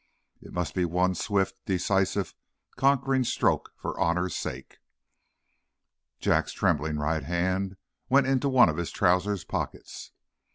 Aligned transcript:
It 0.41 0.51
must 0.51 0.73
be 0.73 0.83
one 0.83 1.13
swift, 1.13 1.63
decisive, 1.67 2.33
conquering 2.75 3.23
stroke 3.23 3.69
for 3.75 3.99
honor's 3.99 4.35
sake. 4.35 4.79
Jack's 6.19 6.53
trembling 6.53 6.97
right 6.97 7.23
hand 7.23 7.77
went 8.09 8.25
into 8.25 8.49
one 8.49 8.67
of 8.67 8.77
his 8.77 8.89
trousers 8.89 9.43
pockets. 9.43 10.11